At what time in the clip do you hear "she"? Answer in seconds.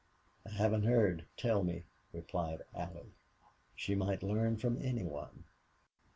3.75-3.93